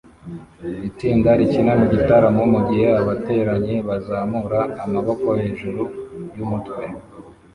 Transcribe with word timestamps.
Itsinda 0.89 1.29
rikina 1.39 1.71
mu 1.79 1.85
gitaramo 1.93 2.43
mugihe 2.53 2.87
abateranye 3.01 3.75
bazamura 3.87 4.59
amaboko 4.83 5.27
hejuru 5.39 5.81
yumutwe 6.35 6.83